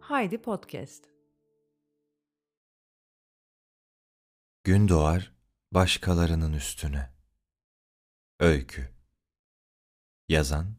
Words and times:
Haydi 0.00 0.42
Podcast. 0.42 1.04
Gün 4.64 4.88
doğar 4.88 5.32
başkalarının 5.72 6.52
üstüne. 6.52 7.12
Öykü 8.40 8.88
Yazan 10.28 10.76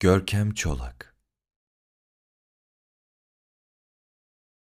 Görkem 0.00 0.54
Çolak 0.54 1.16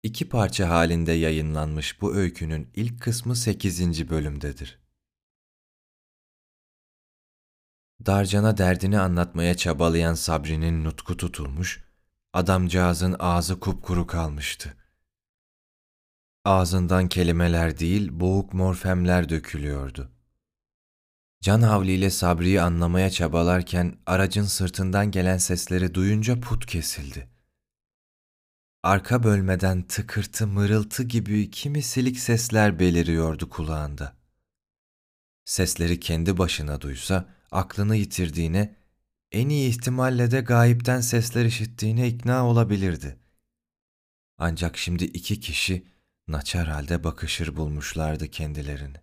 İki 0.04 0.30
parça 0.30 0.70
halinde 0.70 1.12
yayınlanmış 1.12 2.02
bu 2.02 2.16
öykünün 2.16 2.70
ilk 2.76 3.02
kısmı 3.02 3.36
8. 3.36 4.10
bölümdedir. 4.10 4.87
Darcan'a 8.06 8.58
derdini 8.58 9.00
anlatmaya 9.00 9.58
çabalayan 9.58 10.14
Sabri'nin 10.14 10.84
nutku 10.84 11.18
tutulmuş, 11.18 11.84
adamcağızın 12.34 13.16
ağzı 13.20 13.60
kupkuru 13.60 14.08
kalmıştı. 14.08 14.78
Ağzından 16.46 17.08
kelimeler 17.08 17.80
değil, 17.80 18.10
boğuk 18.12 18.54
morfemler 18.54 19.30
dökülüyordu. 19.30 20.12
Can 21.42 21.62
havliyle 21.62 22.10
Sabri'yi 22.10 22.62
anlamaya 22.62 23.10
çabalarken 23.10 23.98
aracın 24.06 24.44
sırtından 24.44 25.12
gelen 25.12 25.38
sesleri 25.38 25.94
duyunca 25.94 26.42
put 26.42 26.66
kesildi. 26.66 27.30
Arka 28.84 29.24
bölmeden 29.24 29.82
tıkırtı 29.82 30.48
mırıltı 30.48 31.04
gibi 31.04 31.52
kimi 31.52 31.82
silik 31.82 32.20
sesler 32.20 32.80
beliriyordu 32.80 33.50
kulağında. 33.50 34.16
Sesleri 35.46 36.00
kendi 36.00 36.38
başına 36.38 36.82
duysa 36.82 37.37
aklını 37.52 37.96
yitirdiğine, 37.96 38.76
en 39.32 39.50
iyi 39.50 39.70
ihtimalle 39.70 40.32
de 40.32 40.42
gayipten 40.42 41.02
sesler 41.02 41.46
işittiğine 41.46 42.08
ikna 42.08 42.48
olabilirdi. 42.48 43.20
Ancak 44.38 44.78
şimdi 44.78 45.04
iki 45.04 45.40
kişi 45.40 45.88
naçar 46.28 46.68
halde 46.68 47.04
bakışır 47.04 47.56
bulmuşlardı 47.56 48.28
kendilerini. 48.28 48.98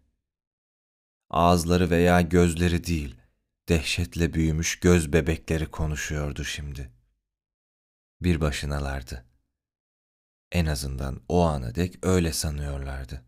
Ağızları 1.31 1.91
veya 1.91 2.20
gözleri 2.20 2.84
değil, 2.84 3.17
dehşetle 3.69 4.34
büyümüş 4.34 4.81
göz 4.81 5.12
bebekleri 5.12 5.70
konuşuyordu 5.70 6.45
şimdi. 6.45 6.91
Bir 8.22 8.41
başınalardı. 8.41 9.25
En 10.53 10.67
azından 10.67 11.22
o 11.28 11.42
ana 11.42 11.75
dek 11.75 11.98
öyle 12.03 12.33
sanıyorlardı. 12.33 13.25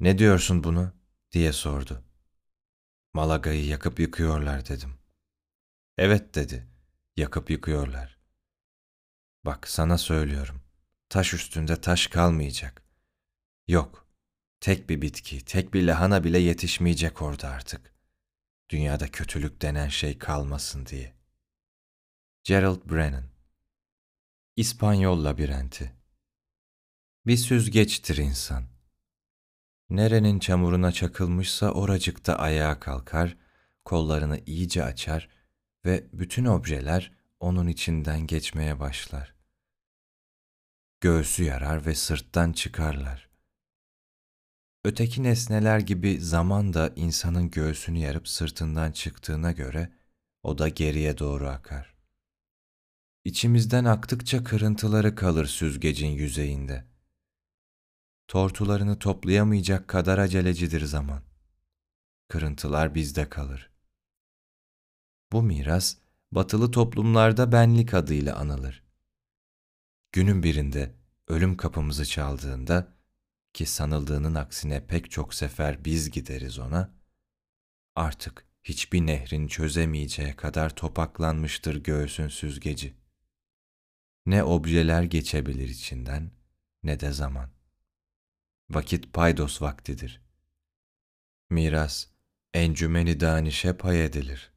Ne 0.00 0.18
diyorsun 0.18 0.64
bunu? 0.64 0.92
diye 1.32 1.52
sordu. 1.52 2.07
Malaga'yı 3.18 3.66
yakıp 3.66 4.00
yıkıyorlar 4.00 4.68
dedim. 4.68 4.98
Evet 5.96 6.34
dedi, 6.34 6.68
yakıp 7.16 7.50
yıkıyorlar. 7.50 8.18
Bak 9.44 9.68
sana 9.68 9.98
söylüyorum, 9.98 10.62
taş 11.08 11.34
üstünde 11.34 11.80
taş 11.80 12.06
kalmayacak. 12.06 12.82
Yok, 13.68 14.06
tek 14.60 14.90
bir 14.90 15.02
bitki, 15.02 15.44
tek 15.44 15.74
bir 15.74 15.82
lahana 15.82 16.24
bile 16.24 16.38
yetişmeyecek 16.38 17.22
orada 17.22 17.48
artık. 17.48 17.94
Dünyada 18.70 19.10
kötülük 19.10 19.62
denen 19.62 19.88
şey 19.88 20.18
kalmasın 20.18 20.86
diye. 20.86 21.14
Gerald 22.44 22.90
Brennan 22.90 23.24
İspanyol 24.56 25.24
labirenti 25.24 25.92
Bir 27.26 27.36
süzgeçtir 27.36 28.16
insan. 28.16 28.77
Nerenin 29.90 30.38
çamuruna 30.38 30.92
çakılmışsa 30.92 31.70
oracıkta 31.70 32.34
ayağa 32.38 32.80
kalkar, 32.80 33.36
kollarını 33.84 34.40
iyice 34.46 34.84
açar 34.84 35.28
ve 35.84 36.06
bütün 36.12 36.44
objeler 36.44 37.12
onun 37.40 37.66
içinden 37.66 38.26
geçmeye 38.26 38.80
başlar. 38.80 39.34
Göğsü 41.00 41.44
yarar 41.44 41.86
ve 41.86 41.94
sırttan 41.94 42.52
çıkarlar. 42.52 43.28
Öteki 44.84 45.22
nesneler 45.22 45.78
gibi 45.78 46.20
zaman 46.20 46.72
da 46.74 46.92
insanın 46.96 47.50
göğsünü 47.50 47.98
yarıp 47.98 48.28
sırtından 48.28 48.92
çıktığına 48.92 49.52
göre 49.52 49.92
o 50.42 50.58
da 50.58 50.68
geriye 50.68 51.18
doğru 51.18 51.48
akar. 51.48 51.94
İçimizden 53.24 53.84
aktıkça 53.84 54.44
kırıntıları 54.44 55.14
kalır 55.14 55.46
süzgecin 55.46 56.10
yüzeyinde. 56.10 56.87
Tortularını 58.28 58.98
toplayamayacak 58.98 59.88
kadar 59.88 60.18
acelecidir 60.18 60.84
zaman. 60.84 61.22
Kırıntılar 62.28 62.94
bizde 62.94 63.28
kalır. 63.28 63.70
Bu 65.32 65.42
miras 65.42 65.96
batılı 66.32 66.70
toplumlarda 66.70 67.52
benlik 67.52 67.94
adıyla 67.94 68.36
anılır. 68.36 68.84
Günün 70.12 70.42
birinde 70.42 70.94
ölüm 71.28 71.56
kapımızı 71.56 72.06
çaldığında 72.06 72.92
ki 73.52 73.66
sanıldığının 73.66 74.34
aksine 74.34 74.86
pek 74.86 75.10
çok 75.10 75.34
sefer 75.34 75.84
biz 75.84 76.10
gideriz 76.10 76.58
ona, 76.58 76.94
artık 77.96 78.46
hiçbir 78.64 79.06
nehrin 79.06 79.48
çözemeyeceği 79.48 80.36
kadar 80.36 80.76
topaklanmıştır 80.76 81.84
göğsün 81.84 82.28
süzgeci. 82.28 82.94
Ne 84.26 84.44
objeler 84.44 85.02
geçebilir 85.02 85.68
içinden 85.68 86.30
ne 86.82 87.00
de 87.00 87.12
zaman. 87.12 87.57
Vakit 88.70 89.12
paydos 89.12 89.62
vaktidir. 89.62 90.22
Miras, 91.50 92.06
encümeni 92.54 93.20
danişe 93.20 93.76
pay 93.76 94.04
edilir. 94.04 94.52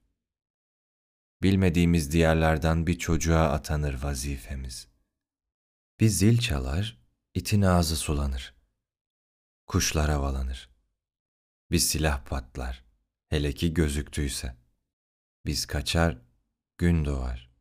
Bilmediğimiz 1.44 2.12
diyarlardan 2.12 2.88
bir 2.88 3.00
çocuğa 3.00 3.52
atanır 3.52 4.04
vazifemiz. 4.04 4.88
Bir 6.00 6.08
zil 6.08 6.38
çalar, 6.38 6.98
itin 7.34 7.62
ağzı 7.62 7.96
sulanır. 7.96 8.54
Kuşlar 9.68 10.12
havalanır. 10.12 10.70
Bir 11.72 11.80
silah 11.80 12.26
patlar, 12.26 12.84
hele 13.30 13.54
ki 13.54 13.74
gözüktüyse. 13.74 14.58
Biz 15.46 15.66
kaçar, 15.66 16.18
gün 16.78 17.06
doğar. 17.06 17.52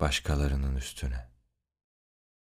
Başkalarının 0.00 0.76
üstüne. 0.76 1.35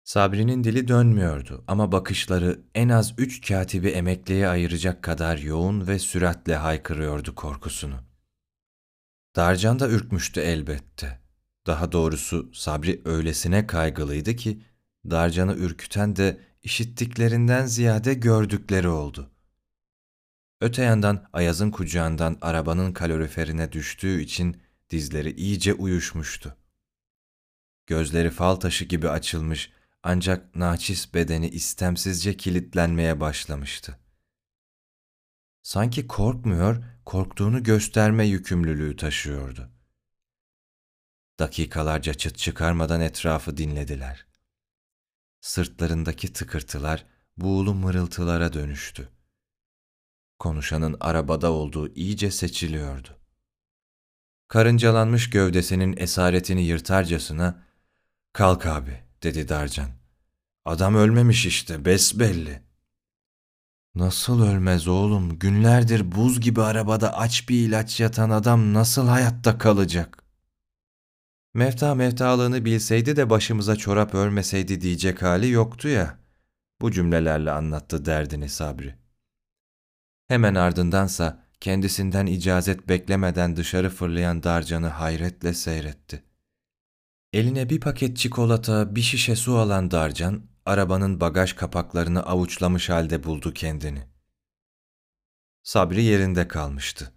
Sabri'nin 0.05 0.65
dili 0.65 0.89
dönmüyordu 0.89 1.65
ama 1.67 1.93
bakışları 1.93 2.61
en 2.75 2.89
az 2.89 3.15
üç 3.19 3.49
katibi 3.49 3.89
emekliye 3.89 4.49
ayıracak 4.49 5.03
kadar 5.03 5.39
yoğun 5.39 5.87
ve 5.87 5.99
süratle 5.99 6.57
haykırıyordu 6.57 7.35
korkusunu. 7.35 7.97
Darcan 9.37 9.79
da 9.81 9.89
ürkmüştü 9.89 10.41
elbette. 10.41 11.21
Daha 11.67 11.93
doğrusu 11.93 12.51
Sabri 12.55 13.03
öylesine 13.05 13.67
kaygılıydı 13.67 14.37
ki 14.37 14.63
Darcan'ı 15.11 15.55
ürküten 15.55 16.17
de 16.17 16.41
işittiklerinden 16.63 17.67
ziyade 17.67 18.15
gördükleri 18.15 18.89
oldu. 18.89 19.31
Öte 20.61 20.83
yandan 20.83 21.29
Ayaz'ın 21.33 21.71
kucağından 21.71 22.39
arabanın 22.41 22.93
kaloriferine 22.93 23.73
düştüğü 23.73 24.21
için 24.21 24.63
dizleri 24.91 25.33
iyice 25.33 25.75
uyuşmuştu. 25.75 26.57
Gözleri 27.87 28.31
fal 28.31 28.57
taşı 28.57 28.85
gibi 28.85 29.09
açılmış 29.09 29.73
ancak 30.03 30.57
naçiz 30.57 31.15
bedeni 31.15 31.49
istemsizce 31.49 32.37
kilitlenmeye 32.37 33.21
başlamıştı. 33.21 33.99
Sanki 35.63 36.07
korkmuyor, 36.07 36.85
korktuğunu 37.05 37.63
gösterme 37.63 38.27
yükümlülüğü 38.27 38.97
taşıyordu. 38.97 39.71
Dakikalarca 41.39 42.15
çıt 42.15 42.39
çıkarmadan 42.39 43.01
etrafı 43.01 43.57
dinlediler. 43.57 44.27
Sırtlarındaki 45.41 46.33
tıkırtılar 46.33 47.07
buğulu 47.37 47.75
mırıltılara 47.75 48.53
dönüştü. 48.53 49.09
Konuşanın 50.39 50.97
arabada 51.01 51.53
olduğu 51.53 51.95
iyice 51.95 52.31
seçiliyordu. 52.31 53.19
Karıncalanmış 54.49 55.31
gövdesinin 55.31 55.97
esaretini 55.97 56.63
yırtarcasına 56.63 57.67
''Kalk 58.33 58.67
abi'' 58.67 59.02
dedi 59.23 59.49
Darcan. 59.49 59.89
''Adam 60.65 60.95
ölmemiş 60.95 61.47
işte 61.47 61.85
besbelli.'' 61.85 62.73
Nasıl 63.95 64.43
ölmez 64.43 64.89
oğlum? 64.89 65.39
Günlerdir 65.39 66.13
buz 66.13 66.41
gibi 66.41 66.63
arabada 66.63 67.19
aç 67.19 67.49
bir 67.49 67.67
ilaç 67.69 68.01
yatan 68.01 68.31
adam 68.31 68.75
nasıl 68.75 69.09
hayatta 69.09 69.59
kalacak? 69.59 70.25
Mefta 71.55 71.95
meftalığını 71.95 72.65
bilseydi 72.65 73.17
de 73.17 73.31
başımıza 73.31 73.77
çorap 73.77 74.15
örmeseydi 74.15 74.81
diyecek 74.81 75.23
hali 75.23 75.51
yoktu 75.51 75.89
ya. 75.89 76.19
Bu 76.81 76.93
cümlelerle 76.93 77.51
anlattı 77.51 78.05
derdini 78.05 78.49
Sabri. 78.49 78.95
Hemen 80.29 80.55
ardındansa 80.55 81.45
kendisinden 81.61 82.27
icazet 82.27 82.89
beklemeden 82.89 83.57
dışarı 83.57 83.91
fırlayan 83.91 84.43
Darcan'ı 84.43 84.89
hayretle 84.89 85.55
seyretti. 85.55 86.23
Eline 87.33 87.71
bir 87.71 87.81
paket 87.81 88.17
çikolata, 88.17 88.97
bir 88.97 89.03
şişe 89.03 89.37
su 89.37 89.57
alan 89.57 89.91
Darcan, 89.91 90.43
arabanın 90.67 91.21
bagaj 91.21 91.53
kapaklarını 91.53 92.23
avuçlamış 92.23 92.91
halde 92.91 93.25
buldu 93.25 93.53
kendini. 93.53 94.07
Sabri 95.63 96.03
yerinde 96.03 96.49
kalmıştı. 96.49 97.13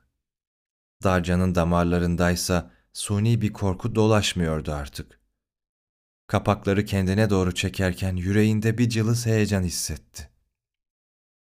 Darcan'ın 1.03 1.56
damarlarındaysa 1.56 2.71
suni 2.94 3.41
bir 3.41 3.53
korku 3.53 3.95
dolaşmıyordu 3.95 4.73
artık. 4.73 5.19
Kapakları 6.27 6.85
kendine 6.85 7.29
doğru 7.29 7.53
çekerken 7.53 8.15
yüreğinde 8.15 8.77
bir 8.77 8.89
cılız 8.89 9.25
heyecan 9.25 9.63
hissetti. 9.63 10.29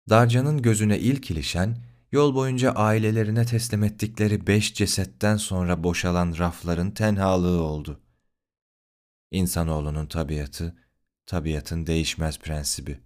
Darcan'ın 0.10 0.62
gözüne 0.62 1.00
ilk 1.00 1.32
ilişen, 1.32 1.78
yol 2.12 2.36
boyunca 2.36 2.72
ailelerine 2.72 3.46
teslim 3.46 3.84
ettikleri 3.84 4.48
beş 4.48 4.74
cesetten 4.74 5.38
sonra 5.38 5.84
boşalan 5.84 6.36
rafların 6.38 6.92
tenhalığı 6.92 7.62
oldu. 7.62 8.00
İnsanoğlunun 9.32 10.06
tabiatı, 10.06 10.76
tabiatın 11.26 11.88
değişmez 11.88 12.40
prensibi. 12.40 13.00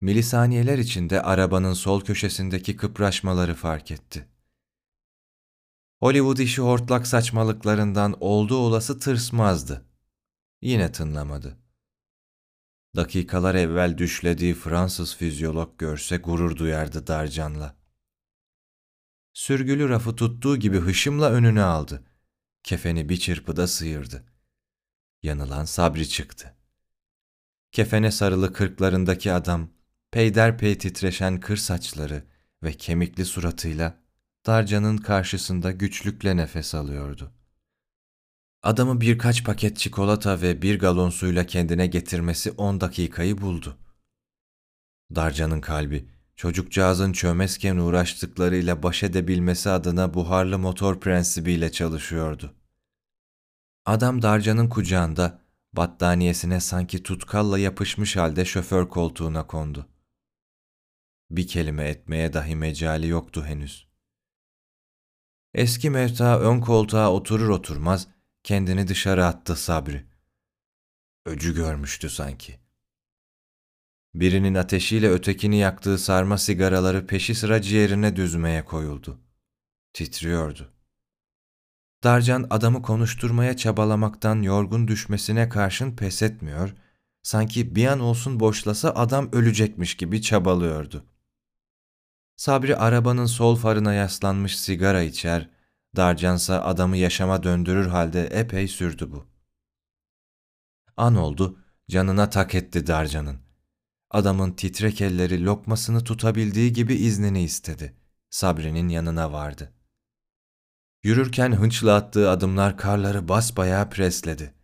Milisaniyeler 0.00 0.78
içinde 0.78 1.22
arabanın 1.22 1.72
sol 1.72 2.00
köşesindeki 2.00 2.76
kıpraşmaları 2.76 3.54
fark 3.54 3.90
etti. 3.90 4.28
Hollywood 6.00 6.38
işi 6.38 6.62
hortlak 6.62 7.06
saçmalıklarından 7.06 8.16
olduğu 8.20 8.56
olası 8.56 8.98
tırsmazdı. 8.98 9.84
Yine 10.62 10.92
tınlamadı. 10.92 11.58
Dakikalar 12.96 13.54
evvel 13.54 13.98
düşlediği 13.98 14.54
Fransız 14.54 15.16
fizyolog 15.16 15.78
görse 15.78 16.16
gurur 16.16 16.56
duyardı 16.56 17.06
Darcan'la. 17.06 17.76
Sürgülü 19.32 19.88
rafı 19.88 20.16
tuttuğu 20.16 20.56
gibi 20.56 20.78
hışımla 20.78 21.30
önüne 21.30 21.62
aldı. 21.62 22.04
Kefeni 22.62 23.08
bir 23.08 23.16
çırpıda 23.16 23.66
sıyırdı. 23.66 24.29
Yanılan 25.22 25.64
Sabri 25.64 26.08
çıktı. 26.08 26.54
Kefene 27.72 28.10
sarılı 28.10 28.52
kırklarındaki 28.52 29.32
adam, 29.32 29.68
peyderpey 30.10 30.78
titreşen 30.78 31.40
kır 31.40 31.56
saçları 31.56 32.24
ve 32.62 32.72
kemikli 32.72 33.24
suratıyla 33.24 34.00
Darcan'ın 34.46 34.96
karşısında 34.96 35.70
güçlükle 35.70 36.36
nefes 36.36 36.74
alıyordu. 36.74 37.32
Adamı 38.62 39.00
birkaç 39.00 39.44
paket 39.44 39.76
çikolata 39.76 40.42
ve 40.42 40.62
bir 40.62 40.78
galon 40.78 41.10
suyla 41.10 41.46
kendine 41.46 41.86
getirmesi 41.86 42.50
on 42.50 42.80
dakikayı 42.80 43.40
buldu. 43.40 43.78
Darcan'ın 45.14 45.60
kalbi, 45.60 46.08
çocukcağızın 46.36 47.12
çömezken 47.12 47.76
uğraştıklarıyla 47.76 48.82
baş 48.82 49.02
edebilmesi 49.02 49.70
adına 49.70 50.14
buharlı 50.14 50.58
motor 50.58 51.00
prensibiyle 51.00 51.72
çalışıyordu. 51.72 52.54
Adam 53.84 54.22
Darcan'ın 54.22 54.68
kucağında, 54.68 55.40
battaniyesine 55.72 56.60
sanki 56.60 57.02
tutkalla 57.02 57.58
yapışmış 57.58 58.16
halde 58.16 58.44
şoför 58.44 58.88
koltuğuna 58.88 59.46
kondu. 59.46 59.88
Bir 61.30 61.46
kelime 61.46 61.88
etmeye 61.88 62.32
dahi 62.32 62.56
mecali 62.56 63.08
yoktu 63.08 63.44
henüz. 63.44 63.88
Eski 65.54 65.90
mevta 65.90 66.40
ön 66.40 66.60
koltuğa 66.60 67.12
oturur 67.12 67.48
oturmaz 67.48 68.08
kendini 68.42 68.88
dışarı 68.88 69.26
attı 69.26 69.56
Sabri. 69.56 70.06
Öcü 71.26 71.54
görmüştü 71.54 72.10
sanki. 72.10 72.60
Birinin 74.14 74.54
ateşiyle 74.54 75.10
ötekini 75.10 75.56
yaktığı 75.58 75.98
sarma 75.98 76.38
sigaraları 76.38 77.06
peşi 77.06 77.34
sıra 77.34 77.62
ciğerine 77.62 78.16
düzmeye 78.16 78.64
koyuldu. 78.64 79.20
Titriyordu. 79.92 80.72
Darcan 82.04 82.46
adamı 82.50 82.82
konuşturmaya 82.82 83.56
çabalamaktan 83.56 84.42
yorgun 84.42 84.88
düşmesine 84.88 85.48
karşın 85.48 85.96
pes 85.96 86.22
etmiyor, 86.22 86.74
sanki 87.22 87.74
bir 87.74 87.86
an 87.86 88.00
olsun 88.00 88.40
boşlasa 88.40 88.90
adam 88.90 89.28
ölecekmiş 89.32 89.94
gibi 89.96 90.22
çabalıyordu. 90.22 91.04
Sabri 92.36 92.76
arabanın 92.76 93.26
sol 93.26 93.56
farına 93.56 93.94
yaslanmış 93.94 94.58
sigara 94.58 95.02
içer, 95.02 95.50
Darcansa 95.96 96.62
adamı 96.62 96.96
yaşama 96.96 97.42
döndürür 97.42 97.86
halde 97.86 98.26
epey 98.26 98.68
sürdü 98.68 99.12
bu. 99.12 99.26
An 100.96 101.16
oldu, 101.16 101.58
canına 101.90 102.30
tak 102.30 102.54
etti 102.54 102.86
Darcan'ın. 102.86 103.38
Adamın 104.10 104.52
titrek 104.52 105.00
elleri 105.00 105.44
lokmasını 105.44 106.04
tutabildiği 106.04 106.72
gibi 106.72 106.94
iznini 106.94 107.42
istedi. 107.42 107.96
Sabri'nin 108.30 108.88
yanına 108.88 109.32
vardı. 109.32 109.72
Yürürken 111.02 111.52
hınçla 111.52 111.94
attığı 111.94 112.30
adımlar 112.30 112.78
karları 112.78 113.28
basbayağı 113.28 113.90
presledi. 113.90 114.54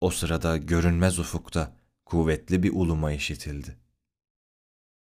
O 0.00 0.10
sırada 0.10 0.56
görünmez 0.56 1.18
ufukta 1.18 1.76
kuvvetli 2.04 2.62
bir 2.62 2.72
uluma 2.74 3.12
işitildi. 3.12 3.76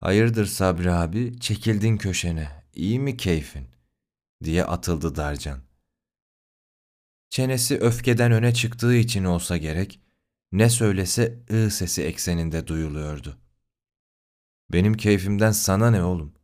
Hayırdır 0.01 0.47
Sabri 0.47 0.93
abi, 0.93 1.41
çekildin 1.41 1.97
köşene, 1.97 2.65
iyi 2.75 3.01
mi 3.01 3.17
keyfin? 3.17 3.69
diye 4.45 4.65
atıldı 4.65 5.17
Darcan. 5.17 5.61
Çenesi 7.31 7.79
öfkeden 7.79 8.33
öne 8.33 8.55
çıktığı 8.55 8.95
için 8.95 9.25
olsa 9.25 9.57
gerek, 9.57 10.01
ne 10.53 10.71
söylese 10.71 11.45
ı 11.51 11.71
sesi 11.71 12.03
ekseninde 12.03 12.67
duyuluyordu. 12.67 13.39
Benim 14.73 14.95
keyfimden 14.95 15.53
sana 15.53 15.91
ne 15.91 16.03
oğlum? 16.03 16.35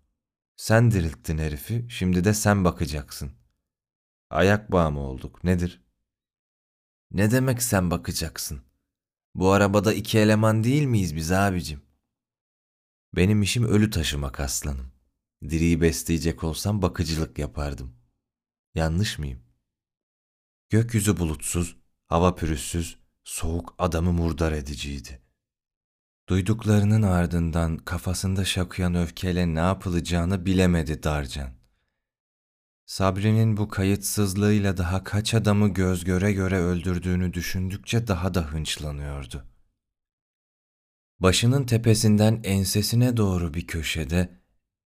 Sen 0.56 0.91
dirilttin 0.91 1.38
herifi, 1.38 1.87
şimdi 1.88 2.25
de 2.25 2.35
sen 2.35 2.64
bakacaksın. 2.64 3.40
Ayak 4.31 4.73
bağı 4.73 4.91
mı 4.91 5.00
olduk, 5.00 5.44
nedir? 5.44 5.81
Ne 7.11 7.31
demek 7.31 7.62
sen 7.62 7.91
bakacaksın? 7.91 8.62
Bu 9.35 9.50
arabada 9.50 9.94
iki 9.94 10.19
eleman 10.19 10.65
değil 10.65 10.85
miyiz 10.85 11.17
biz 11.17 11.32
abicim? 11.32 11.82
Benim 13.17 13.43
işim 13.43 13.65
ölü 13.65 13.91
taşımak 13.91 14.41
aslanım. 14.41 14.93
Diriyi 15.43 15.81
besleyecek 15.81 16.44
olsam 16.44 16.82
bakıcılık 16.82 17.38
yapardım. 17.38 17.97
Yanlış 18.75 19.19
mıyım? 19.19 19.43
Gökyüzü 20.71 21.19
bulutsuz, 21.19 21.77
hava 22.06 22.35
pürüzsüz, 22.35 22.99
soğuk 23.25 23.75
adamı 23.79 24.12
murdar 24.12 24.53
ediciydi. 24.53 25.23
Duyduklarının 26.29 27.03
ardından 27.03 27.77
kafasında 27.77 28.44
şakıyan 28.44 28.94
öfkeyle 28.94 29.55
ne 29.55 29.61
yapılacağını 29.61 30.47
bilemedi 30.47 31.03
Darcan. 31.03 31.60
Sabri'nin 32.91 33.57
bu 33.57 33.69
kayıtsızlığıyla 33.69 34.77
daha 34.77 35.05
kaç 35.05 35.35
adamı 35.35 35.69
göz 35.69 36.05
göre 36.05 36.33
göre 36.33 36.59
öldürdüğünü 36.59 37.35
düşündükçe 37.35 38.07
daha 38.07 38.35
da 38.35 38.53
hınçlanıyordu. 38.53 39.45
Başının 41.21 41.65
tepesinden 41.65 42.41
ensesine 42.45 43.17
doğru 43.17 43.55
bir 43.55 43.67
köşede 43.67 44.41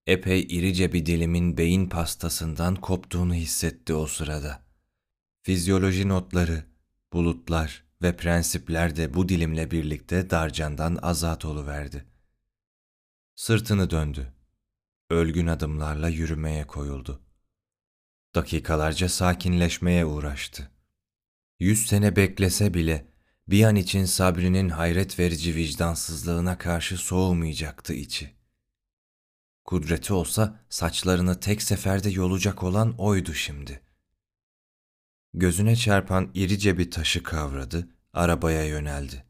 epey 0.06 0.40
irice 0.40 0.92
bir 0.92 1.06
dilimin 1.06 1.56
beyin 1.58 1.88
pastasından 1.88 2.76
koptuğunu 2.76 3.34
hissetti 3.34 3.94
o 3.94 4.06
sırada. 4.06 4.62
Fizyoloji 5.42 6.08
notları, 6.08 6.64
bulutlar 7.12 7.84
ve 8.02 8.16
prensipler 8.16 8.96
de 8.96 9.14
bu 9.14 9.28
dilimle 9.28 9.70
birlikte 9.70 10.30
darcandan 10.30 10.98
azat 11.02 11.44
oluverdi. 11.44 12.04
Sırtını 13.34 13.90
döndü. 13.90 14.32
Ölgün 15.10 15.46
adımlarla 15.46 16.08
yürümeye 16.08 16.66
koyuldu. 16.66 17.24
Dakikalarca 18.34 19.08
sakinleşmeye 19.08 20.04
uğraştı. 20.04 20.70
Yüz 21.60 21.86
sene 21.86 22.16
beklese 22.16 22.74
bile 22.74 23.06
bir 23.48 23.64
an 23.64 23.76
için 23.76 24.04
Sabri'nin 24.04 24.68
hayret 24.68 25.18
verici 25.18 25.54
vicdansızlığına 25.54 26.58
karşı 26.58 26.96
soğumayacaktı 26.96 27.94
içi. 27.94 28.34
Kudreti 29.64 30.12
olsa 30.12 30.60
saçlarını 30.68 31.40
tek 31.40 31.62
seferde 31.62 32.10
yolacak 32.10 32.62
olan 32.62 32.94
oydu 32.98 33.34
şimdi. 33.34 33.80
Gözüne 35.34 35.76
çarpan 35.76 36.30
irice 36.34 36.78
bir 36.78 36.90
taşı 36.90 37.22
kavradı, 37.22 37.88
arabaya 38.12 38.64
yöneldi. 38.64 39.24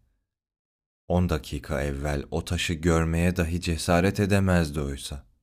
On 1.09 1.29
dakika 1.29 1.83
evvel 1.83 2.25
o 2.31 2.45
taşı 2.45 2.73
görmeye 2.73 3.37
dahi 3.37 3.61
cesaret 3.61 4.21
edemezdi 4.21 4.81
oysa. 4.81 5.34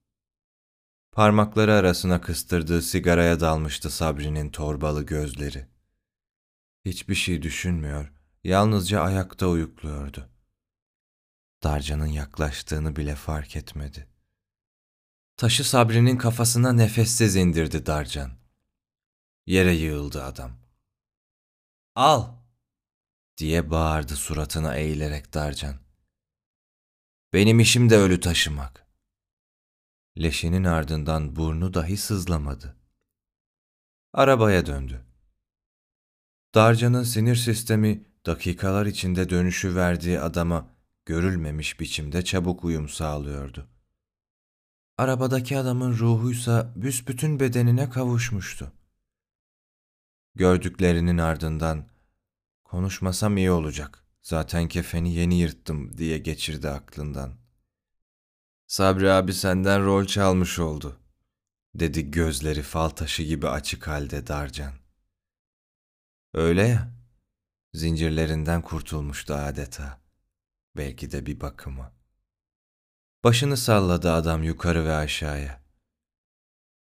Parmakları 1.12 1.74
arasına 1.74 2.22
kıstırdığı 2.22 2.82
sigaraya 2.82 3.40
dalmıştı 3.40 3.90
Sabri'nin 3.90 4.50
torbalı 4.50 5.06
gözleri. 5.06 5.68
Hiçbir 6.86 7.16
şey 7.16 7.42
düşünmüyor, 7.42 8.14
yalnızca 8.44 9.02
ayakta 9.02 9.48
uyukluyordu. 9.48 10.30
Darcan'ın 11.64 12.06
yaklaştığını 12.06 12.96
bile 12.96 13.16
fark 13.16 13.56
etmedi. 13.56 14.08
Taşı 15.38 15.70
Sabri'nin 15.70 16.18
kafasına 16.18 16.74
nefessiz 16.74 17.36
indirdi 17.36 17.86
Darcan. 17.86 18.32
Yere 19.46 19.74
yığıldı 19.74 20.24
adam. 20.24 20.52
Al! 21.96 22.28
diye 23.38 23.72
bağırdı 23.72 24.16
suratına 24.16 24.76
eğilerek 24.76 25.34
Darcan. 25.34 25.76
Benim 27.34 27.60
işim 27.60 27.90
de 27.90 27.98
ölü 27.98 28.20
taşımak. 28.20 28.91
Leşinin 30.18 30.64
ardından 30.64 31.36
burnu 31.36 31.74
dahi 31.74 31.98
sızlamadı. 31.98 32.76
Arabaya 34.14 34.66
döndü. 34.66 35.06
Darcan'ın 36.56 37.04
sinir 37.04 37.36
sistemi 37.36 38.06
dakikalar 38.26 38.86
içinde 38.86 39.30
dönüşü 39.30 39.76
verdiği 39.76 40.20
adama 40.20 40.68
görülmemiş 41.06 41.80
biçimde 41.80 42.24
çabuk 42.24 42.64
uyum 42.64 42.90
sağlıyordu. 42.90 43.68
arabadaki 44.98 45.58
adamın 45.58 45.98
ruhuysa 45.98 46.74
büsbütün 46.76 47.40
bedenine 47.40 47.90
kavuşmuştu. 47.90 48.72
Gördüklerinin 50.36 51.18
ardından 51.18 51.88
konuşmasam 52.64 53.38
iyi 53.38 53.52
olacak. 53.52 54.06
Zaten 54.22 54.68
kefeni 54.68 55.14
yeni 55.14 55.40
yırttım 55.40 55.98
diye 55.98 56.18
geçirdi 56.18 56.70
aklından. 56.70 57.41
Sabri 58.72 59.12
abi 59.12 59.34
senden 59.34 59.86
rol 59.86 60.06
çalmış 60.06 60.60
oldu, 60.60 61.00
dedi 61.76 62.12
gözleri 62.12 62.62
fal 62.62 62.90
taşı 62.90 63.24
gibi 63.24 63.48
açık 63.48 63.88
halde 63.88 64.28
Darcan. 64.28 64.74
Öyle 66.34 66.68
ya, 66.68 66.92
zincirlerinden 67.74 68.62
kurtulmuştu 68.62 69.34
adeta. 69.34 70.02
Belki 70.78 71.12
de 71.12 71.26
bir 71.26 71.42
bakıma. 71.42 71.94
Başını 73.24 73.58
salladı 73.58 74.12
adam 74.12 74.44
yukarı 74.44 74.86
ve 74.86 74.96
aşağıya. 74.96 75.64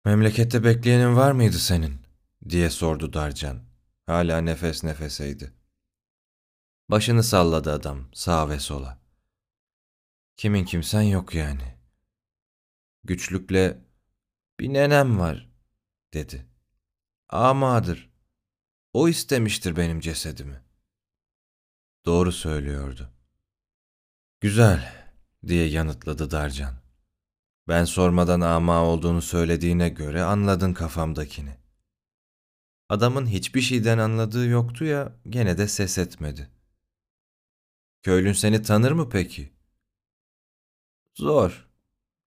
Memlekette 0.04 0.64
bekleyenin 0.64 1.16
var 1.16 1.32
mıydı 1.32 1.58
senin? 1.58 2.00
diye 2.48 2.70
sordu 2.70 3.12
Darcan. 3.12 3.62
Hala 4.06 4.38
nefes 4.38 4.84
nefeseydi. 4.84 5.52
Başını 6.90 7.22
salladı 7.22 7.72
adam 7.72 8.08
sağa 8.14 8.48
ve 8.48 8.58
sola. 8.58 8.98
Kimin 10.36 10.64
kimsen 10.64 11.02
yok 11.02 11.34
yani. 11.34 11.73
Güçlükle 13.04 13.84
bir 14.60 14.72
nenem 14.72 15.18
var 15.18 15.50
dedi. 16.14 16.46
Amadır. 17.28 18.10
O 18.92 19.08
istemiştir 19.08 19.76
benim 19.76 20.00
cesedimi. 20.00 20.62
Doğru 22.06 22.32
söylüyordu. 22.32 23.10
Güzel 24.40 25.06
diye 25.46 25.68
yanıtladı 25.68 26.30
Darcan. 26.30 26.74
Ben 27.68 27.84
sormadan 27.84 28.40
ama 28.40 28.82
olduğunu 28.84 29.22
söylediğine 29.22 29.88
göre 29.88 30.22
anladın 30.22 30.72
kafamdakini. 30.72 31.56
Adamın 32.88 33.26
hiçbir 33.26 33.60
şeyden 33.60 33.98
anladığı 33.98 34.46
yoktu 34.46 34.84
ya 34.84 35.12
gene 35.28 35.58
de 35.58 35.68
ses 35.68 35.98
etmedi. 35.98 36.50
Köylün 38.02 38.32
seni 38.32 38.62
tanır 38.62 38.92
mı 38.92 39.08
peki? 39.08 39.52
Zor. 41.14 41.73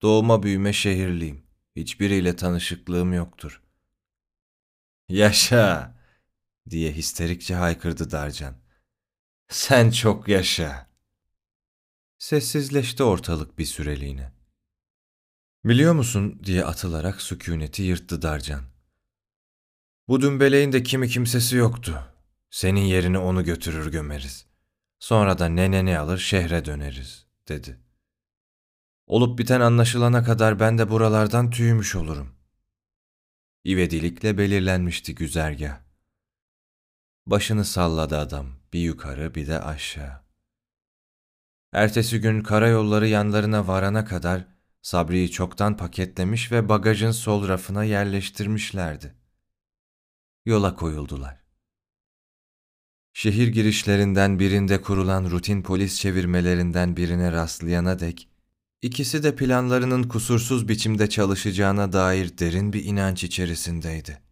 Doğuma 0.01 0.44
büyüme 0.44 0.74
şehirliyim. 0.74 1.44
Hiçbiriyle 1.75 2.36
tanışıklığım 2.36 3.13
yoktur. 3.13 3.62
Yaşa! 5.10 5.98
diye 6.70 6.92
histerikçe 6.94 7.56
haykırdı 7.56 8.12
Darcan. 8.12 8.56
Sen 9.48 9.92
çok 9.92 10.27
yaşa. 10.27 10.88
Sessizleşti 12.18 13.04
ortalık 13.04 13.60
bir 13.60 13.66
süreliğine. 13.66 14.32
Biliyor 15.66 15.94
musun 15.94 16.39
diye 16.44 16.66
atılarak 16.66 17.22
sükuneti 17.22 17.84
yırttı 17.84 18.22
Darcan. 18.22 18.63
Bu 20.08 20.22
dümbeleğin 20.22 20.72
de 20.72 20.84
kimi 20.84 21.08
kimsesi 21.10 21.56
yoktu. 21.56 22.13
Senin 22.50 22.82
yerine 22.82 23.18
onu 23.18 23.44
götürür 23.44 23.92
gömeriz. 23.92 24.46
Sonra 25.00 25.39
da 25.39 25.50
neneni 25.50 26.00
alır 26.00 26.18
şehre 26.18 26.66
döneriz, 26.66 27.25
dedi. 27.48 27.87
Olup 29.08 29.40
biten 29.40 29.62
anlaşılana 29.62 30.24
kadar 30.24 30.60
ben 30.60 30.78
de 30.78 30.90
buralardan 30.90 31.50
tüymüş 31.50 31.96
olurum. 31.96 32.36
İvedilikle 33.64 34.38
belirlenmişti 34.38 35.16
güzergah. 35.16 35.80
Başını 37.26 37.66
salladı 37.66 38.18
adam, 38.18 38.48
bir 38.74 38.80
yukarı 38.80 39.36
bir 39.36 39.48
de 39.48 39.60
aşağı. 39.60 40.22
Ertesi 41.74 42.22
gün 42.22 42.44
karayolları 42.44 43.08
yanlarına 43.08 43.68
varana 43.68 44.06
kadar 44.06 44.48
Sabri'yi 44.82 45.32
çoktan 45.32 45.78
paketlemiş 45.78 46.52
ve 46.52 46.70
bagajın 46.70 47.12
sol 47.12 47.48
rafına 47.48 47.84
yerleştirmişlerdi. 47.84 49.16
Yola 50.46 50.76
koyuldular. 50.76 51.44
Şehir 53.14 53.48
girişlerinden 53.48 54.40
birinde 54.40 54.82
kurulan 54.82 55.30
rutin 55.30 55.62
polis 55.62 56.00
çevirmelerinden 56.00 56.98
birine 56.98 57.32
rastlayana 57.32 58.00
dek, 58.00 58.30
ikisi 58.82 59.24
de 59.24 59.36
planlarının 59.36 60.04
kusursuz 60.04 60.68
biçimde 60.68 61.10
çalışacağına 61.10 61.94
dair 61.94 62.38
derin 62.38 62.74
bir 62.74 62.86
inanç 62.86 63.24
içerisindeydi. 63.24 64.27